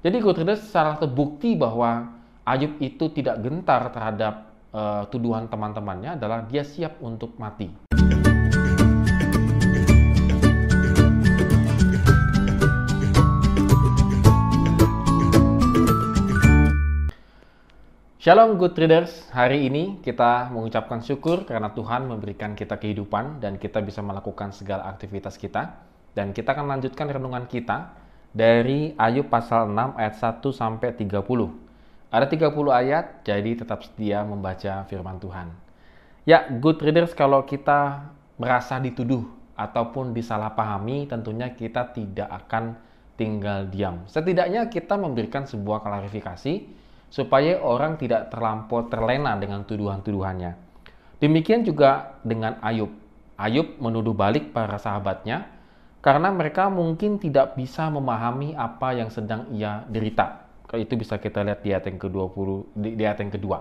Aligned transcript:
Jadi 0.00 0.16
good 0.16 0.40
readers 0.40 0.64
secara 0.64 0.96
terbukti 0.96 1.52
bahwa 1.60 2.08
Ayub 2.48 2.80
itu 2.80 3.12
tidak 3.12 3.36
gentar 3.44 3.92
terhadap 3.92 4.48
uh, 4.72 5.04
tuduhan 5.12 5.44
teman-temannya 5.44 6.16
adalah 6.16 6.40
dia 6.48 6.64
siap 6.64 7.04
untuk 7.04 7.36
mati. 7.36 7.68
Shalom 18.16 18.56
good 18.56 18.72
readers, 18.80 19.28
hari 19.36 19.68
ini 19.68 20.00
kita 20.00 20.48
mengucapkan 20.48 21.04
syukur 21.04 21.44
karena 21.44 21.76
Tuhan 21.76 22.08
memberikan 22.08 22.56
kita 22.56 22.80
kehidupan 22.80 23.44
dan 23.44 23.60
kita 23.60 23.84
bisa 23.84 24.00
melakukan 24.00 24.56
segala 24.56 24.88
aktivitas 24.88 25.36
kita. 25.36 25.76
Dan 26.16 26.32
kita 26.32 26.56
akan 26.56 26.72
lanjutkan 26.72 27.04
renungan 27.04 27.44
kita 27.52 28.08
dari 28.30 28.94
Ayub 28.94 29.26
pasal 29.26 29.70
6 29.70 29.98
ayat 29.98 30.14
1 30.18 30.50
sampai 30.54 30.94
30. 30.94 31.20
Ada 32.10 32.26
30 32.26 32.50
ayat, 32.74 33.22
jadi 33.22 33.50
tetap 33.54 33.86
setia 33.86 34.26
membaca 34.26 34.86
firman 34.90 35.18
Tuhan. 35.22 35.50
Ya, 36.26 36.46
good 36.50 36.82
readers 36.82 37.14
kalau 37.14 37.42
kita 37.46 38.10
merasa 38.38 38.78
dituduh 38.82 39.26
ataupun 39.54 40.10
disalahpahami, 40.14 41.06
tentunya 41.06 41.54
kita 41.54 41.90
tidak 41.94 42.26
akan 42.46 42.74
tinggal 43.14 43.68
diam. 43.68 44.08
Setidaknya 44.08 44.66
kita 44.72 44.96
memberikan 44.96 45.44
sebuah 45.44 45.84
klarifikasi 45.84 46.64
supaya 47.10 47.58
orang 47.60 47.98
tidak 47.98 48.30
terlampau 48.30 48.86
terlena 48.86 49.36
dengan 49.36 49.66
tuduhan-tuduhannya. 49.66 50.56
Demikian 51.20 51.66
juga 51.66 52.16
dengan 52.24 52.56
Ayub. 52.64 52.88
Ayub 53.36 53.76
menuduh 53.76 54.16
balik 54.16 54.56
para 54.56 54.80
sahabatnya 54.80 55.59
karena 56.00 56.32
mereka 56.32 56.72
mungkin 56.72 57.20
tidak 57.20 57.56
bisa 57.60 57.92
memahami 57.92 58.56
apa 58.56 58.96
yang 58.96 59.12
sedang 59.12 59.44
ia 59.52 59.84
derita. 59.84 60.48
Itu 60.72 60.96
bisa 60.96 61.20
kita 61.20 61.44
lihat 61.44 61.60
di 61.60 61.76
ayat 61.76 61.84
yang 61.92 61.98
ke-20 62.00 62.48
di, 62.72 62.88
ayat 63.04 63.20
yang 63.20 63.32
kedua. 63.32 63.58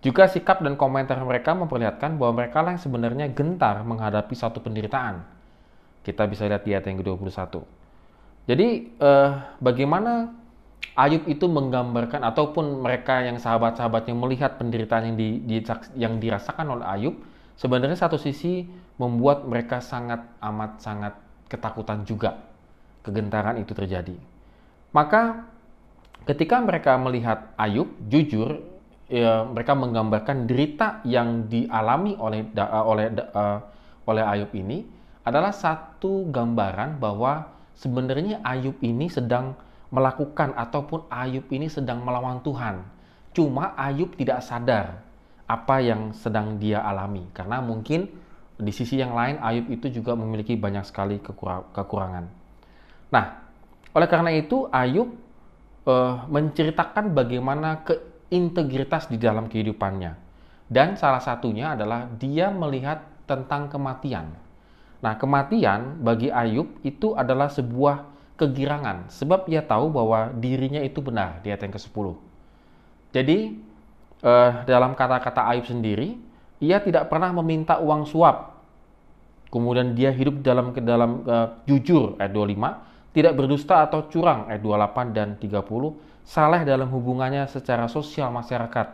Juga 0.00 0.30
sikap 0.30 0.62
dan 0.62 0.78
komentar 0.78 1.18
mereka 1.20 1.52
memperlihatkan 1.52 2.16
bahwa 2.16 2.40
mereka 2.40 2.64
lah 2.64 2.78
yang 2.78 2.82
sebenarnya 2.82 3.26
gentar 3.34 3.82
menghadapi 3.82 4.32
satu 4.32 4.62
penderitaan. 4.62 5.26
Kita 6.06 6.24
bisa 6.24 6.46
lihat 6.48 6.64
di 6.64 6.72
ayat 6.72 6.86
yang 6.88 7.02
ke-21. 7.02 7.60
Jadi 8.48 8.68
eh, 8.96 9.30
bagaimana 9.60 10.40
Ayub 10.96 11.28
itu 11.28 11.46
menggambarkan 11.46 12.24
ataupun 12.24 12.80
mereka 12.80 13.20
yang 13.22 13.36
sahabat-sahabatnya 13.36 14.16
melihat 14.16 14.56
penderitaan 14.56 15.12
yang, 15.12 15.16
di, 15.16 15.28
di, 15.44 15.56
yang 15.96 16.16
dirasakan 16.18 16.66
oleh 16.78 16.86
Ayub 16.88 17.14
sebenarnya 17.54 17.96
satu 18.00 18.16
sisi 18.16 18.64
membuat 18.96 19.44
mereka 19.44 19.84
sangat 19.84 20.24
amat 20.40 20.80
sangat 20.80 21.14
ketakutan 21.50 22.06
juga 22.06 22.38
kegentaran 23.02 23.58
itu 23.58 23.74
terjadi. 23.74 24.14
Maka 24.94 25.44
ketika 26.24 26.62
mereka 26.62 26.94
melihat 26.96 27.50
Ayub 27.58 27.90
jujur 28.06 28.62
ya, 29.10 29.42
mereka 29.44 29.74
menggambarkan 29.74 30.46
derita 30.46 31.02
yang 31.02 31.50
dialami 31.50 32.14
oleh 32.14 32.46
uh, 32.54 32.84
oleh 32.86 33.06
uh, 33.34 33.58
oleh 34.06 34.24
Ayub 34.24 34.50
ini 34.54 34.86
adalah 35.26 35.52
satu 35.52 36.30
gambaran 36.30 37.02
bahwa 37.02 37.50
sebenarnya 37.76 38.40
Ayub 38.46 38.78
ini 38.80 39.10
sedang 39.10 39.58
melakukan 39.90 40.54
ataupun 40.54 41.10
Ayub 41.10 41.50
ini 41.50 41.66
sedang 41.66 42.06
melawan 42.06 42.40
Tuhan. 42.46 42.82
Cuma 43.34 43.74
Ayub 43.74 44.14
tidak 44.14 44.42
sadar 44.42 45.02
apa 45.50 45.82
yang 45.82 46.14
sedang 46.14 46.62
dia 46.62 46.78
alami 46.78 47.26
karena 47.34 47.58
mungkin 47.58 48.06
di 48.60 48.72
sisi 48.72 49.00
yang 49.00 49.16
lain 49.16 49.40
Ayub 49.40 49.66
itu 49.72 49.88
juga 49.88 50.12
memiliki 50.14 50.54
banyak 50.54 50.84
sekali 50.84 51.18
kekurangan. 51.72 52.24
Nah, 53.10 53.24
oleh 53.90 54.08
karena 54.08 54.30
itu 54.36 54.70
Ayub 54.70 55.10
uh, 55.88 56.28
menceritakan 56.30 57.10
bagaimana 57.16 57.82
keintegritas 57.82 59.10
di 59.10 59.18
dalam 59.18 59.50
kehidupannya. 59.50 60.14
Dan 60.70 60.94
salah 60.94 61.18
satunya 61.18 61.74
adalah 61.74 62.06
dia 62.06 62.52
melihat 62.54 63.02
tentang 63.26 63.66
kematian. 63.66 64.30
Nah, 65.02 65.18
kematian 65.18 65.98
bagi 66.04 66.30
Ayub 66.30 66.78
itu 66.86 67.18
adalah 67.18 67.50
sebuah 67.50 68.06
kegirangan 68.38 69.10
sebab 69.12 69.50
ia 69.52 69.60
tahu 69.60 69.92
bahwa 69.92 70.32
dirinya 70.32 70.80
itu 70.80 71.04
benar 71.04 71.44
di 71.44 71.52
ayat 71.52 71.66
yang 71.66 71.74
ke-10. 71.76 72.06
Jadi 73.10 73.38
uh, 74.22 74.64
dalam 74.64 74.94
kata-kata 74.94 75.50
Ayub 75.50 75.66
sendiri, 75.66 76.16
ia 76.60 76.78
tidak 76.84 77.08
pernah 77.08 77.32
meminta 77.32 77.80
uang 77.80 78.04
suap. 78.04 78.60
Kemudian 79.50 79.98
dia 79.98 80.14
hidup 80.14 80.44
dalam 80.44 80.70
ke 80.70 80.78
dalam 80.78 81.26
uh, 81.26 81.58
jujur 81.66 82.14
ayat 82.22 82.30
25, 82.30 83.16
tidak 83.16 83.32
berdusta 83.34 83.82
atau 83.82 84.06
curang 84.06 84.46
ayat 84.46 84.62
28 84.62 85.16
dan 85.16 85.28
30, 85.42 85.50
saleh 86.22 86.62
dalam 86.62 86.86
hubungannya 86.86 87.50
secara 87.50 87.90
sosial 87.90 88.30
masyarakat 88.30 88.86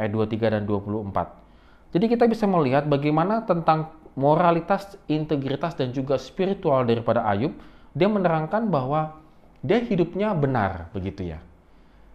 ayat 0.00 0.10
23 0.10 0.54
dan 0.58 0.62
24. 0.66 1.94
Jadi 1.94 2.04
kita 2.10 2.24
bisa 2.26 2.50
melihat 2.50 2.90
bagaimana 2.90 3.46
tentang 3.46 3.94
moralitas, 4.18 4.98
integritas 5.06 5.78
dan 5.78 5.94
juga 5.94 6.18
spiritual 6.18 6.82
daripada 6.82 7.22
Ayub 7.30 7.54
dia 7.94 8.06
menerangkan 8.06 8.70
bahwa 8.70 9.18
dia 9.60 9.82
hidupnya 9.82 10.32
benar 10.34 10.90
begitu 10.94 11.34
ya. 11.34 11.38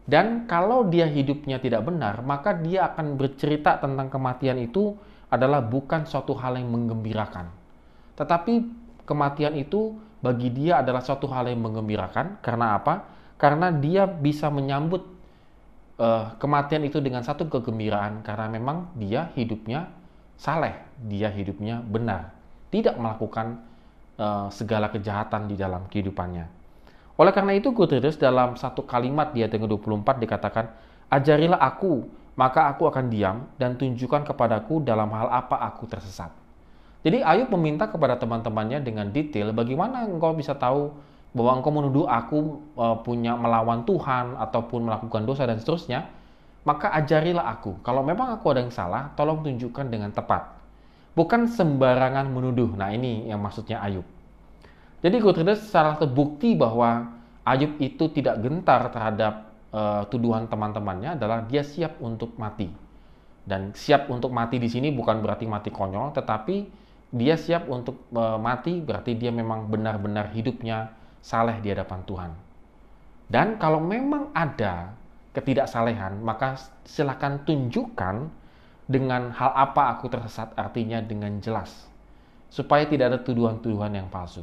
Dan 0.06 0.46
kalau 0.46 0.86
dia 0.86 1.10
hidupnya 1.10 1.58
tidak 1.58 1.82
benar, 1.90 2.22
maka 2.22 2.54
dia 2.54 2.94
akan 2.94 3.18
bercerita 3.18 3.82
tentang 3.82 4.14
kematian 4.14 4.62
itu 4.62 4.94
adalah 5.34 5.66
bukan 5.66 6.06
suatu 6.06 6.38
hal 6.38 6.62
yang 6.62 6.70
menggembirakan. 6.70 7.50
Tetapi 8.14 8.54
kematian 9.10 9.58
itu 9.58 9.98
bagi 10.22 10.54
dia 10.54 10.86
adalah 10.86 11.02
suatu 11.02 11.26
hal 11.30 11.50
yang 11.50 11.66
menggembirakan. 11.66 12.38
Karena 12.46 12.78
apa? 12.78 13.06
Karena 13.42 13.74
dia 13.74 14.06
bisa 14.06 14.54
menyambut 14.54 15.02
uh, 16.00 16.38
kematian 16.38 16.86
itu 16.86 17.02
dengan 17.02 17.26
satu 17.26 17.50
kegembiraan 17.50 18.22
karena 18.22 18.48
memang 18.48 18.94
dia 18.96 19.34
hidupnya 19.36 19.90
saleh, 20.36 20.76
dia 21.02 21.32
hidupnya 21.32 21.80
benar, 21.84 22.32
tidak 22.72 22.96
melakukan 23.00 23.64
uh, 24.20 24.48
segala 24.52 24.92
kejahatan 24.92 25.48
di 25.48 25.56
dalam 25.56 25.88
kehidupannya. 25.88 26.65
Oleh 27.16 27.32
karena 27.32 27.56
itu, 27.56 27.72
Guterres 27.72 28.20
dalam 28.20 28.60
satu 28.60 28.84
kalimat 28.84 29.32
di 29.32 29.44
ayat 29.44 29.56
yang 29.56 29.72
24 29.72 30.20
dikatakan, 30.20 30.68
Ajarilah 31.08 31.62
aku, 31.62 32.04
maka 32.36 32.68
aku 32.68 32.92
akan 32.92 33.08
diam 33.08 33.48
dan 33.56 33.80
tunjukkan 33.80 34.28
kepadaku 34.28 34.84
dalam 34.84 35.08
hal 35.16 35.32
apa 35.32 35.56
aku 35.64 35.88
tersesat. 35.88 36.28
Jadi 37.06 37.22
Ayub 37.22 37.54
meminta 37.54 37.86
kepada 37.86 38.18
teman-temannya 38.18 38.82
dengan 38.82 39.08
detail 39.14 39.54
bagaimana 39.54 40.10
engkau 40.10 40.34
bisa 40.34 40.58
tahu 40.58 40.90
bahwa 41.38 41.62
engkau 41.62 41.72
menuduh 41.72 42.10
aku 42.10 42.66
uh, 42.74 42.98
punya 43.06 43.38
melawan 43.38 43.86
Tuhan 43.86 44.34
ataupun 44.42 44.90
melakukan 44.90 45.22
dosa 45.24 45.46
dan 45.46 45.62
seterusnya, 45.62 46.10
maka 46.66 46.90
ajarilah 46.98 47.46
aku. 47.46 47.78
Kalau 47.86 48.02
memang 48.02 48.34
aku 48.34 48.50
ada 48.52 48.66
yang 48.66 48.74
salah, 48.74 49.14
tolong 49.14 49.46
tunjukkan 49.46 49.86
dengan 49.86 50.10
tepat. 50.10 50.58
Bukan 51.14 51.46
sembarangan 51.48 52.26
menuduh. 52.28 52.74
Nah 52.74 52.90
ini 52.92 53.30
yang 53.30 53.40
maksudnya 53.40 53.80
Ayub. 53.86 54.04
Jadi 55.06 55.22
Gutierrez 55.22 55.62
secara 55.62 56.02
terbukti 56.02 56.58
bahwa 56.58 57.14
Ayub 57.46 57.78
itu 57.78 58.10
tidak 58.10 58.42
gentar 58.42 58.90
terhadap 58.90 59.54
uh, 59.70 60.02
tuduhan 60.10 60.50
teman-temannya 60.50 61.14
adalah 61.14 61.46
dia 61.46 61.62
siap 61.62 62.02
untuk 62.02 62.34
mati. 62.42 62.74
Dan 63.46 63.70
siap 63.78 64.10
untuk 64.10 64.34
mati 64.34 64.58
di 64.58 64.66
sini 64.66 64.90
bukan 64.90 65.22
berarti 65.22 65.46
mati 65.46 65.70
konyol, 65.70 66.10
tetapi 66.18 66.66
dia 67.14 67.38
siap 67.38 67.70
untuk 67.70 68.10
uh, 68.18 68.42
mati 68.42 68.82
berarti 68.82 69.14
dia 69.14 69.30
memang 69.30 69.70
benar-benar 69.70 70.34
hidupnya 70.34 70.90
saleh 71.22 71.62
di 71.62 71.70
hadapan 71.70 72.02
Tuhan. 72.10 72.32
Dan 73.30 73.62
kalau 73.62 73.78
memang 73.78 74.34
ada 74.34 74.98
ketidaksalehan, 75.38 76.18
maka 76.26 76.58
silakan 76.82 77.46
tunjukkan 77.46 78.26
dengan 78.90 79.30
hal 79.38 79.54
apa 79.54 80.02
aku 80.02 80.10
tersesat 80.10 80.50
artinya 80.58 80.98
dengan 80.98 81.38
jelas 81.46 81.86
supaya 82.50 82.90
tidak 82.90 83.14
ada 83.14 83.20
tuduhan-tuduhan 83.22 83.94
yang 83.94 84.10
palsu. 84.10 84.42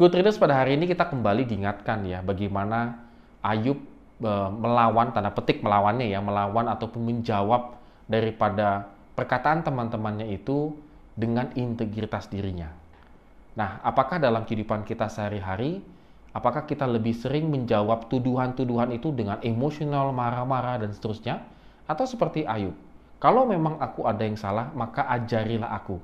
Good 0.00 0.16
readers 0.16 0.40
pada 0.40 0.56
hari 0.56 0.80
ini 0.80 0.88
kita 0.88 1.12
kembali 1.12 1.44
diingatkan 1.44 2.08
ya 2.08 2.24
bagaimana 2.24 3.04
Ayub 3.44 3.76
e, 4.16 4.32
melawan 4.48 5.12
tanda 5.12 5.28
petik 5.28 5.60
melawannya 5.60 6.08
ya 6.08 6.24
melawan 6.24 6.72
ataupun 6.72 7.04
menjawab 7.04 7.76
daripada 8.08 8.88
perkataan 9.12 9.60
teman-temannya 9.60 10.32
itu 10.32 10.72
dengan 11.12 11.52
integritas 11.52 12.32
dirinya. 12.32 12.72
Nah, 13.60 13.76
apakah 13.84 14.16
dalam 14.16 14.48
kehidupan 14.48 14.88
kita 14.88 15.12
sehari-hari 15.12 15.84
apakah 16.32 16.64
kita 16.64 16.88
lebih 16.88 17.12
sering 17.12 17.52
menjawab 17.52 18.08
tuduhan-tuduhan 18.08 18.96
itu 18.96 19.12
dengan 19.12 19.36
emosional, 19.44 20.16
marah-marah 20.16 20.80
dan 20.80 20.96
seterusnya 20.96 21.44
atau 21.84 22.08
seperti 22.08 22.48
Ayub 22.48 22.72
kalau 23.20 23.44
memang 23.44 23.76
aku 23.84 24.08
ada 24.08 24.24
yang 24.24 24.40
salah, 24.40 24.72
maka 24.72 25.04
ajarilah 25.12 25.76
aku. 25.76 26.00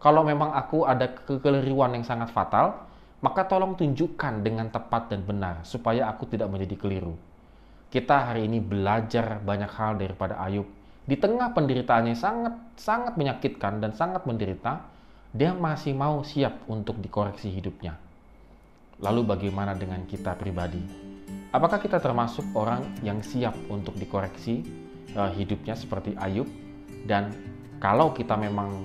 Kalau 0.00 0.24
memang 0.24 0.56
aku 0.56 0.88
ada 0.88 1.12
kekeliruan 1.12 1.92
yang 1.92 2.08
sangat 2.08 2.32
fatal, 2.32 2.93
maka 3.24 3.48
tolong 3.48 3.72
tunjukkan 3.72 4.44
dengan 4.44 4.68
tepat 4.68 5.08
dan 5.08 5.24
benar 5.24 5.64
supaya 5.64 6.12
aku 6.12 6.28
tidak 6.28 6.52
menjadi 6.52 6.76
keliru. 6.76 7.16
Kita 7.88 8.28
hari 8.28 8.44
ini 8.44 8.60
belajar 8.60 9.40
banyak 9.40 9.72
hal 9.72 9.96
daripada 9.96 10.36
Ayub. 10.44 10.68
Di 11.08 11.16
tengah 11.16 11.56
penderitaannya 11.56 12.12
sangat 12.12 12.76
sangat 12.76 13.16
menyakitkan 13.16 13.80
dan 13.80 13.96
sangat 13.96 14.28
menderita, 14.28 14.84
dia 15.32 15.56
masih 15.56 15.96
mau 15.96 16.20
siap 16.20 16.68
untuk 16.68 17.00
dikoreksi 17.00 17.48
hidupnya. 17.48 17.96
Lalu 19.00 19.24
bagaimana 19.24 19.72
dengan 19.72 20.04
kita 20.04 20.36
pribadi? 20.36 20.84
Apakah 21.48 21.80
kita 21.80 21.96
termasuk 22.04 22.44
orang 22.52 22.84
yang 23.00 23.24
siap 23.24 23.56
untuk 23.72 23.96
dikoreksi 23.96 24.60
uh, 25.16 25.32
hidupnya 25.32 25.72
seperti 25.72 26.12
Ayub? 26.20 26.48
Dan 27.08 27.32
kalau 27.80 28.12
kita 28.12 28.36
memang 28.36 28.84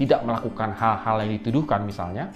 tidak 0.00 0.24
melakukan 0.24 0.72
hal-hal 0.72 1.24
yang 1.24 1.32
dituduhkan 1.40 1.84
misalnya, 1.84 2.32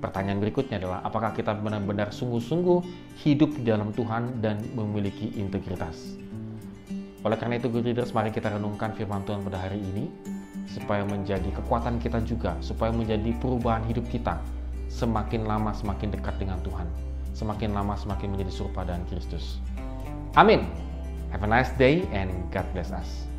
pertanyaan 0.00 0.40
berikutnya 0.40 0.80
adalah 0.80 1.04
apakah 1.04 1.36
kita 1.36 1.54
benar-benar 1.60 2.10
sungguh-sungguh 2.10 2.80
hidup 3.22 3.52
di 3.60 3.62
dalam 3.68 3.92
Tuhan 3.92 4.40
dan 4.40 4.58
memiliki 4.74 5.30
integritas? 5.36 6.16
Oleh 7.20 7.36
karena 7.36 7.60
itu, 7.60 7.68
good 7.68 7.84
readers, 7.84 8.16
mari 8.16 8.32
kita 8.32 8.48
renungkan 8.48 8.96
firman 8.96 9.20
Tuhan 9.28 9.44
pada 9.44 9.60
hari 9.60 9.76
ini 9.76 10.08
supaya 10.64 11.04
menjadi 11.04 11.52
kekuatan 11.60 12.00
kita 12.00 12.24
juga, 12.24 12.56
supaya 12.64 12.88
menjadi 12.90 13.36
perubahan 13.38 13.84
hidup 13.84 14.08
kita 14.08 14.40
semakin 14.88 15.44
lama 15.44 15.70
semakin 15.76 16.10
dekat 16.10 16.40
dengan 16.40 16.56
Tuhan 16.64 16.88
semakin 17.40 17.72
lama 17.72 17.96
semakin 17.96 18.36
menjadi 18.36 18.52
serupa 18.52 18.84
dengan 18.84 19.06
Kristus. 19.08 19.56
Amin. 20.36 20.66
Have 21.32 21.46
a 21.46 21.48
nice 21.48 21.72
day 21.78 22.04
and 22.12 22.30
God 22.50 22.66
bless 22.74 22.90
us. 22.92 23.29